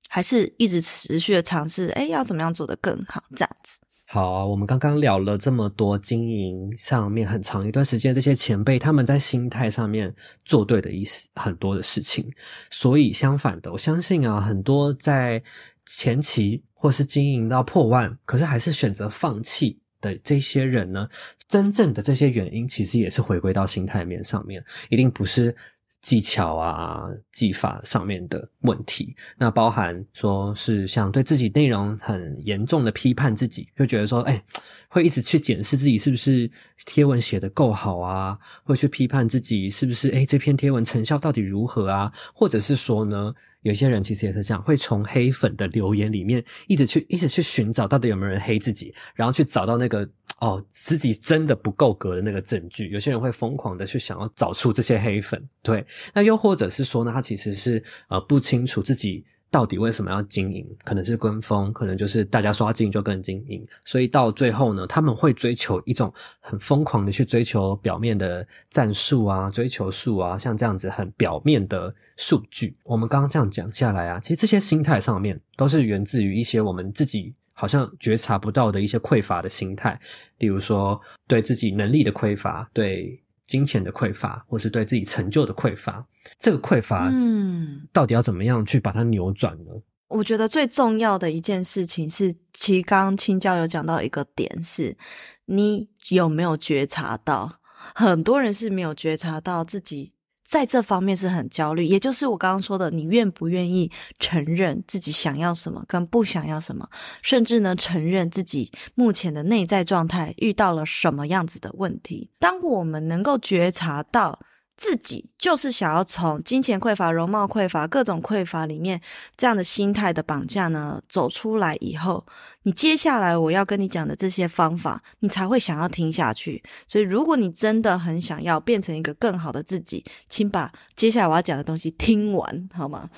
[0.09, 3.81] 还是一直持续的尝试，哎，要怎么样做得更好这样子。
[4.15, 11.03] 好啊，我们刚刚聊了这么多经营上面很长一段时间，这些前辈他们在心态上面做对的一
[11.35, 12.31] 很多的事情，
[12.69, 15.43] 所以相反的，我相信啊，很多在
[15.87, 16.63] 前期。
[16.75, 21.09] 或是经营到破万，可是还是选择放弃的这些人呢？
[21.49, 25.57] 真正的这些原因，其实也是回归到心态面上面，一定不是
[26.03, 29.17] 技巧啊、技法上面的问题。
[29.39, 34.43] 那包含说是像对自己内容很严重的批判自己，就觉得说，哎，
[34.89, 36.51] 会一直去检视自己是不是
[36.85, 42.13] 贴文写得够好啊，会去批判自己是不是，哎，这篇贴文成效到底如何啊？
[42.35, 43.33] 或者是说呢？
[43.63, 52.89] 有些人其实也是这样，会从黑粉的留言里面一直去、一直去寻找到底有没有人黑自己，然后去找到那个哦自己真的不够格的那个证据。
[52.91, 55.85] 有些人会疯狂的去想要找出这些黑粉，对。
[56.13, 59.25] 那又或者是说呢，他其实是呃不清楚自己。
[59.53, 60.67] 到底为什么要经营？
[60.83, 66.11] 可能是跟风，可能就是大家说要经营就跟经营，所以到最后呢，他们会追求一种
[66.41, 72.75] 很疯狂的去追求表面的战术啊，追求数啊，像这样子很表面的数据。
[72.83, 80.01] 我们刚刚这样讲下来啊，其实这些心态上面都是源自于一些我们自己好像觉察不到的一些匮乏的心态，
[80.39, 83.23] 例如说对自己能力的匮乏，对。
[83.53, 86.03] 金钱的匮乏，或是对自己成就的匮乏，
[86.39, 89.71] 这个匮乏，嗯，到底要怎么样去把它扭转呢？
[90.09, 94.97] 我觉得最重要的一件事情是，其实刚刚青椒有讲到一个点，是
[95.45, 97.61] 你有没有觉察到？
[97.95, 100.15] 很多人是没有觉察到自己。
[100.53, 106.87] 在这方面是很焦虑，也就是我刚刚说的，你愿不愿意承认自己想要什么跟不想要什么，
[107.23, 112.29] 甚至呢，承认自己目前的内在状态遇到了什么样子的问题。
[112.39, 114.39] 当我们能够觉察到。
[114.83, 119.01] 自己就是想要从金钱匮乏、容貌匮乏、各种匮乏里面
[119.37, 122.27] 这样的心态的绑架呢，走出来以后，
[122.65, 126.61] 你接下来我要跟你讲的这些方法，你才会想要听下去。
[126.89, 133.09] 所以，如果你真的很想要变成一个更好的自己，请把接下来我要讲的东西听完，好吗？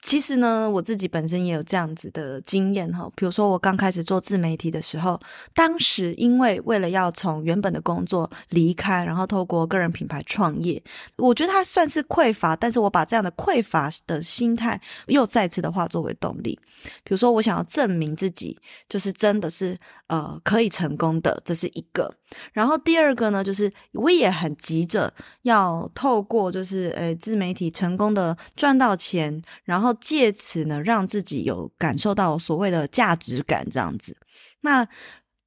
[0.00, 3.10] 其实呢，我自己本身也有这样子的经验哈。
[3.14, 5.20] 比如说，我刚开始做自媒体的时候，
[5.54, 10.82] 当时因为为了要从原本的工作离开，然后透过个人品牌创业，
[11.16, 16.58] 我觉得它算是匮乏，但是我把这样的匮乏的心态又再次的化作为动力。
[17.04, 22.14] 比如说，我想要证明自己，就是真的是呃可以成功的，这是一个。
[22.54, 34.16] 然后第二个呢，就是我也很急着要透过就是诶自媒体成功的赚到钱，然后然后借此呢让自己有感受到所谓的价值感这样子。
[34.60, 34.86] 那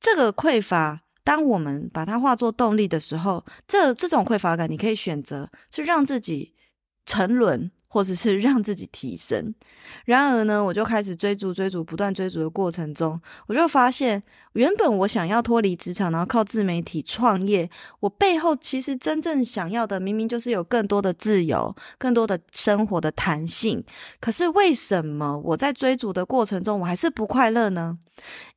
[0.01, 6.53] 这个匮乏，当我们把它化作动力的时候，这这种匮乏感，你可以选择是让自己
[7.05, 7.71] 沉沦。
[7.95, 9.55] 或者是让自己提升，
[10.03, 17.69] 然而呢，我就开始追逐、追逐、不断追逐的过程中，我就发现，原本我想要脱离职场，然后靠自媒体创业，
[18.01, 23.81] 我背后其实真正想要的，明明就是有更多的自由、更多的生活的弹性。
[24.19, 27.97] 可是为什么我在追逐的过程中，我还是不快乐呢？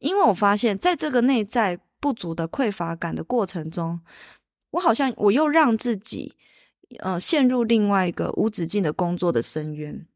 [0.00, 4.00] 因为我发现，在这个内在不足的匮乏感的过程中，
[4.72, 6.34] 我好像我又让自己。
[7.00, 10.06] 呃陷入另外一个无止境的工作的深渊。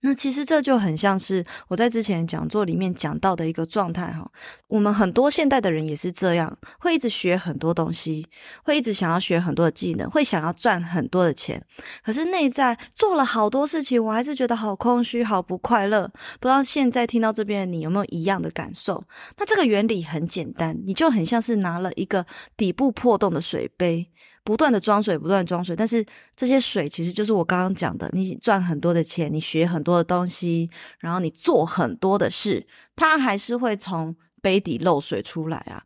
[0.00, 4.30] 那其实这就很像是我在之前讲座里面讲到的一个状态哈。
[4.68, 8.24] 我们很多现代的人也是这样，会一直学很多东西，
[8.62, 11.60] 会一直想要学很多的技能，会想要赚很多的钱。
[12.04, 16.08] 可是内在做了好多事情，我还是觉得好空虚，好不快乐。
[16.38, 19.02] 不知道现在听到这边的你有没有一样的感受？
[19.36, 22.24] 那这个原理很简单，你就很像是拿了一个
[22.56, 24.12] 底部破洞的水杯。
[24.48, 26.02] 不断的装水，不断装水，但是
[26.34, 30.70] 这些水其实就是我刚刚讲的，你赚很多的钱，你学很多的东西，
[31.00, 35.84] 然后你做很多的事，它还是会从杯底漏水出来啊。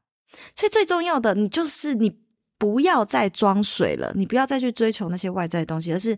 [0.54, 2.20] 所以最重要的，你就是你
[2.56, 6.16] 不要再装水了，你不要再去追求那些外在的东西，而是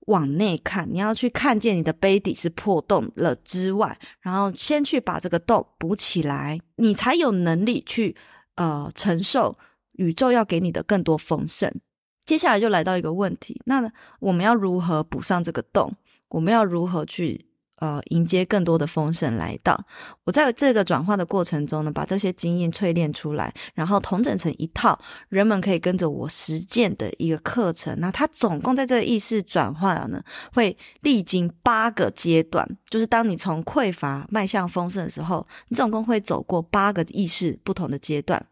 [0.00, 8.14] 往内看，你要去看见你的杯底是破洞了之外，然后先去把这个洞补起来，你才有能力去
[8.56, 9.56] 呃承受。
[9.92, 11.72] 宇宙要给你的更多丰盛，
[12.24, 15.94] 接下来就来到一个问题：那我们要如何补上这个洞？
[16.28, 19.84] 我们要如何去呃迎接更多的丰盛来到？
[20.24, 24.96] 我在这个转化的过程中呢，把这些经验淬炼出来，然后统整成一套
[25.28, 27.98] 人们可以跟着我实践的一个课程。
[27.98, 30.22] 那它总共在这个意识转化呢，
[30.52, 38.46] 会历经八个阶段，就是当你从匮乏迈向丰盛的时候，你总共会走过八个意识不同的阶段。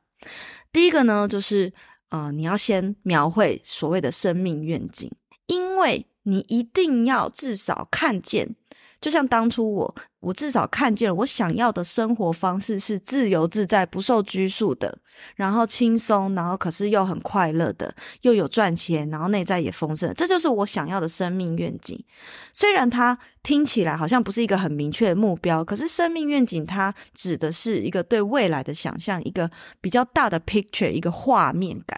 [0.73, 1.73] 第一个呢，就是
[2.11, 5.11] 呃，你要先描绘所谓的生命愿景，
[5.47, 8.55] 因为你一定要至少看见。
[9.01, 14.99] 就像当初我，我至少看见了我想要的生活方式是自由自在、不受拘束的，
[15.37, 22.05] 然后轻松，然后可是又很快乐的，又有赚钱，然后内在也丰盛，这就是我想要的生命愿景。
[22.53, 29.49] 虽然它听起来好像不是一个很明确的目标，可是生命愿景它指的是一个对未来的想象，一个
[29.81, 31.97] 比较大的 picture，一个画面感。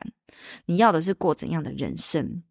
[0.67, 2.43] 你要的是过怎样的人生？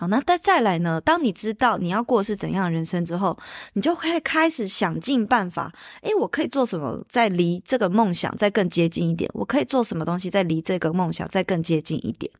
[0.00, 1.00] 好，那再再来呢？
[1.00, 3.36] 当你知道你要过是怎样的人生之后，
[3.72, 5.72] 你就会开始想尽办法。
[6.02, 9.28] 诶，我可以做什么，再离这个梦想再更接近一点？
[9.34, 12.30] 我可以做什么东西，再离这个梦想再更接近一点？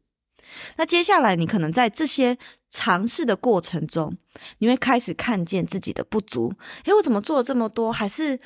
[0.77, 2.39] 那接下来，你可能在这些
[2.71, 4.17] 尝试的过程中，
[4.59, 6.55] 你会开始看见自己的不足。
[6.85, 8.39] 诶，我怎么做了这么多，还是？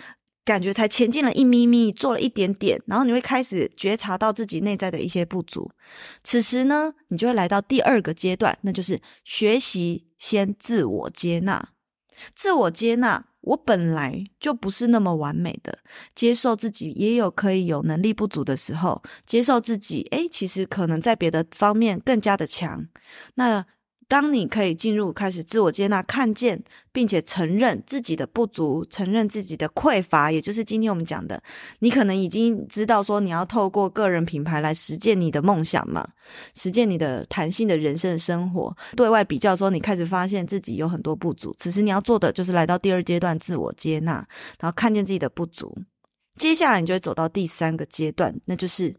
[0.45, 5.71] 感觉才前进了一咪咪，做了一点点，然后你会开始觉察到自己内在的一些不足。
[6.25, 11.71] 此时呢，你就会来到第二个阶段，那就是学习先自我接纳。
[12.35, 15.79] 自我接纳，我本来就不是那么完美的，
[16.15, 22.87] 接受自己也有可以有能力不足的时候，接受自己，诶，其实可能在别的方面更加的强。
[23.35, 23.65] 那
[24.13, 31.43] 当你可以进入开始自我接纳、看见，并且承认自己的不足，承认自己的匮乏，也就是今天我们讲的，
[31.79, 36.07] 你可能已经知道说你要透过个人品牌来实践你的梦想嘛，
[36.55, 38.77] 实践你的弹性的人生生活。
[38.95, 44.17] 对外比较说，你开始发现自己有很多不足，此时你要做的就是来到第二阶段自我接纳，
[44.61, 45.75] 然后看见自己的不足。
[46.37, 48.95] 接下来你就会走到第三个阶段，那就是。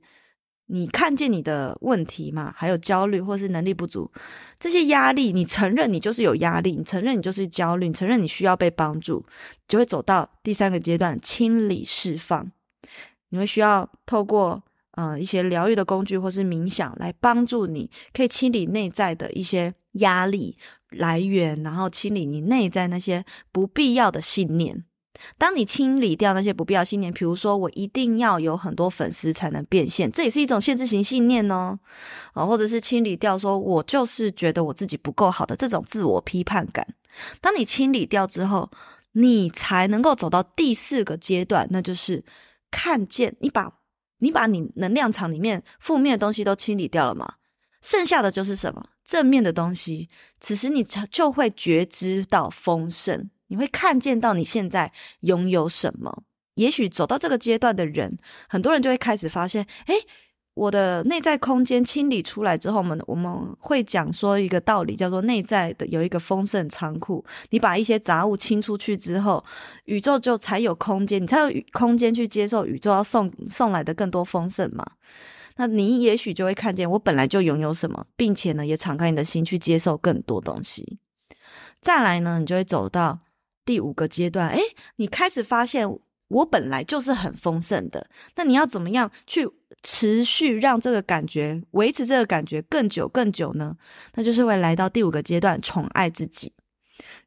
[0.74, 2.52] 你看见你的问题嘛？
[2.58, 4.12] 还有焦虑或是能力不足，
[4.60, 9.24] 这些压力，你承认你就是有压力，你承认你就是焦虑，承认你需要被帮助，
[9.68, 12.52] 就会走到第三个阶段，清理释放。
[13.30, 14.64] 你会需要透过
[14.94, 20.58] 呃一些疗愈的工具或是冥想来帮助你，可以清理内在的一些压力
[20.90, 24.84] 来源，然后清理你内在那些不必要的信念。
[25.38, 31.80] 当你清理掉那些不必要信念，比如说我一定要有很多粉丝才能变现，这也是一种限制型信念哦，
[32.34, 36.86] 啊，或者是清理掉说我就是觉得我自己不够好的这种自我批判感。
[37.42, 38.70] 当你清理掉之后，
[39.14, 42.24] 你才能够走到第四个阶段，那就是
[42.72, 43.72] 看见你把
[44.20, 47.36] 你把你能量场里面负面的东西都清理掉了嘛，
[47.82, 48.90] 剩下的就是什么？
[49.06, 50.10] 正面的东西。
[50.40, 53.30] 此时你就会觉知到丰盛。
[53.54, 56.24] 你会看见到你现在拥有什么？
[56.56, 58.18] 也许走到这个阶段的人，
[58.50, 59.94] 很多人就会开始发现，诶，
[60.56, 67.24] 我的内在空间清理出来之后，我们我们会讲说一个道理，叫做内在的有一个丰盛仓库。
[67.52, 69.46] 你把一些杂物清出去之后，
[69.86, 74.84] 宇宙就才有空间，你才有空间去接受宇宙要送送来的更多丰盛嘛。
[75.58, 80.98] 那你也许就会看见，我本来就拥有什么，并且呢，也敞开你的心去接受更多东西。
[81.80, 83.20] 再来呢，你就会走到。
[83.66, 84.62] 第五个阶段，诶，
[84.98, 85.88] 你开始发现
[86.28, 89.48] 我本来就是很丰盛的，那你要怎么样去
[89.84, 93.76] 持续让这个感觉维持这个感觉更久更久呢？
[94.16, 96.52] 那就是会来到第五个阶段，宠爱自己。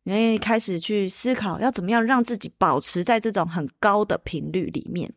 [0.05, 5.13] 你会开始去思考要怎么样让自己保持在这种很高的频率里面。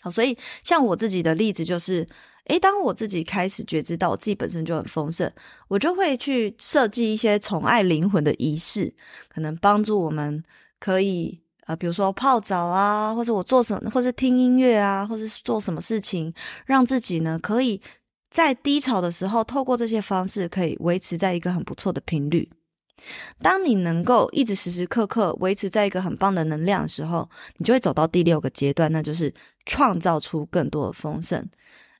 [0.00, 2.06] 好，所以像我自己的例子就是，
[2.46, 5.30] 诶，当我自己开始觉知到我自己本身就很丰盛，
[5.68, 8.94] 我就会去设计一些宠爱灵魂的仪式，
[9.28, 10.42] 可能帮助我们
[10.78, 16.32] 可以呃，比如说泡澡啊，或者我做什，或是听音乐啊，或是做什么事情，
[16.66, 17.80] 让自己呢可以
[18.30, 22.48] 在低潮的时候，透过这些方式，可以维持在一个很不错的频率。
[23.42, 29.34] 当你能够一直时时刻刻维持在一个很棒的能量的时候，你就会走到第六个阶段，那就是
[29.66, 31.44] 创造出更多的丰盛。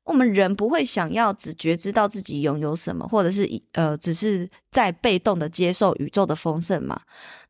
[0.06, 7.00] 我们人不会想要只觉知到自己拥有什么，或者是呃，只是在被动的接受宇宙的丰盛嘛。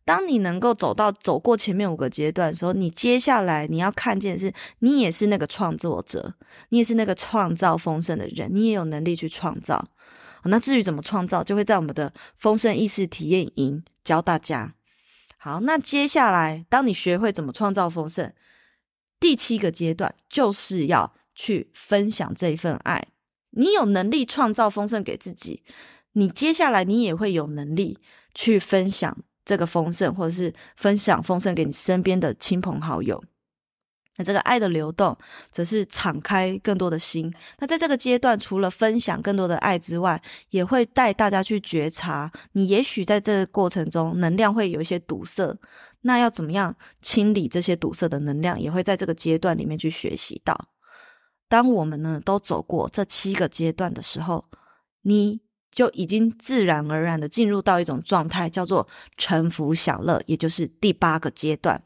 [0.06, 6.34] 当你能够走到走过前面五个阶段的时候，你接下来你要看见的是，你也是那个创作者，
[6.70, 9.88] 你也是那个创造丰盛的人，你也有能力去创造。
[10.44, 14.72] 那至于怎么创造，就会在我们的丰盛意识体验营教大家。
[15.36, 18.32] 好，那接下来，当你学会怎么创造丰盛，
[19.20, 21.12] 第七个阶段就是要。
[21.36, 23.06] 去分享这一份爱，
[23.50, 25.62] 你有能力创造丰盛给自己，
[26.14, 27.98] 你接下来你也会有能力
[28.34, 33.22] 去分享这个丰盛，或者是分享丰盛给你身边的亲朋好友。
[34.18, 35.14] 那这个爱的流动，
[35.52, 37.30] 则是敞开更多的心。
[37.58, 45.58] 那在这个阶段，除了分享更多的爱之外，也会带大家去觉察，你也许在这个过程中能量会有一些堵塞，
[46.00, 50.70] 那要怎么样清理这些堵塞的能量，也会在这个阶段里面去学习到。
[51.48, 54.44] 当我们呢都走过这七个阶段的时候，
[55.02, 55.40] 你
[55.70, 61.82] 就已经自然而然的进入到一种状态，叫做沉浮享乐，也就是第八个阶段。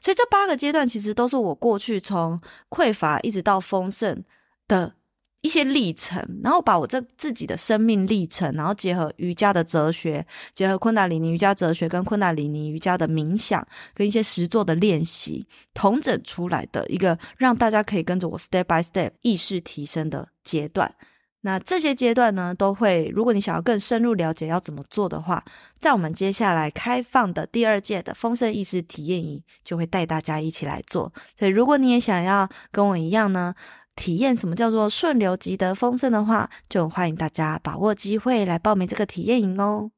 [0.00, 4.24] 所以这八个阶段其实都是我过去从匮乏一直到丰盛
[4.66, 4.94] 的。
[5.42, 10.24] 一些历程，然后把我这自己的生命历程，然后结合瑜伽的哲学，
[10.54, 20.94] 结合昆达里尼瑜伽哲学跟昆达里尼瑜伽的冥想，跟一些实作的练习，同整出来的一个让大家可以跟着我 step by step 意识提升的阶段。
[21.44, 25.44] 那这些阶段呢，都会，如果你想要更深入了解要怎么做的话，
[25.80, 31.12] 在我们接下来开放的第二届的丰盛意识体验营，就会带大家一起来做。
[31.36, 33.52] 所以，如果你也想要跟我一样呢，
[33.94, 39.90] 体验什么叫做顺流即得丰盛的话，就欢迎大家把握机会来报名这个体验营哦。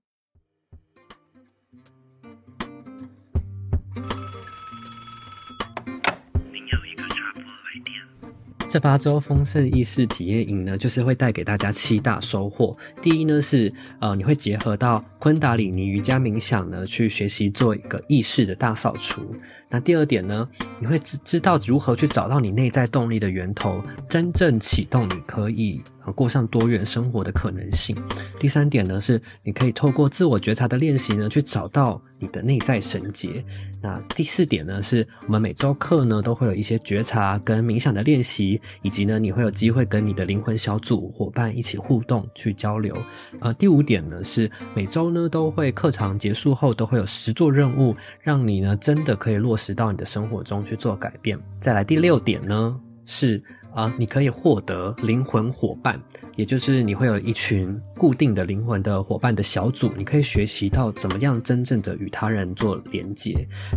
[8.69, 12.77] 这八周丰盛意识体验营呢，就是会带给大家七大收获。
[13.01, 19.33] 第一呢是，呃，你会结合到昆达里尼瑜伽冥想呢，去学习做一个意识的大扫除。
[19.75, 20.49] 那第二点呢，
[20.79, 25.83] 你会知知道如何去找到你内在动力的源头，真正启动你可以
[26.15, 27.97] 过上多元生活的可能性。
[28.39, 33.45] 第三点呢，是你可以透过自我觉察的练习呢，去找到你的内在神结。
[33.83, 42.97] 那第四点呢，是我们每周课呢都会有一些觉察跟冥想的练习，以及呢你会有机会跟你的灵魂小组伙伴一起互动去交流。
[43.41, 49.64] 呃，第五点呢是每周呢都会课堂结束后都会有实作任务，让你呢真的可以落实。
[49.65, 51.39] 直到你的生活中去做改变。
[51.59, 53.43] 再来第六点呢，是
[53.75, 55.99] 啊，你可以获得灵魂伙伴，
[56.37, 63.35] 也就是你会有一群固定的灵魂的伙伴的小组，你可以学习到怎么样真正的与他人做连接。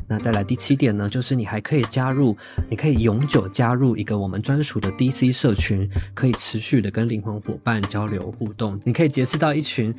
[0.09, 2.35] 那再来第七点呢，就是你还可以加入，
[2.69, 9.95] 你可以永久加入一个我们专属的 DC 社群，可以持续的跟灵魂伙伴交流互动，你可以结识到一群。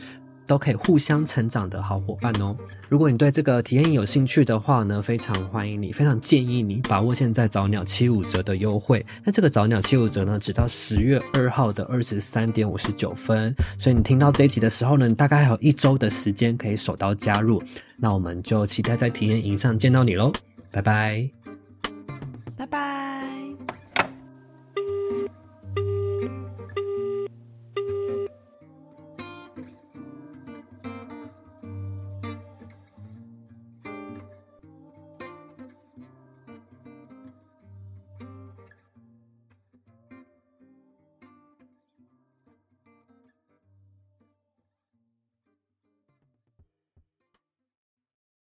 [0.49, 2.57] 都可以互相成长的好伙伴哦。
[2.89, 9.05] 如果你对这个体验营有兴趣的话呢，非常欢迎你，非常建议你把握现在早鸟七五折的优惠。
[9.23, 13.55] 那这个早鸟七五折呢，只到十月二号的二十三点五十九分。
[13.79, 17.63] 所以你听到这一集的时候呢，你大概还有一周的时间可以手刀加入。
[17.99, 20.33] 那我们就期待在体验营上见到你喽，
[20.71, 21.29] 拜拜，
[22.57, 23.38] 拜拜。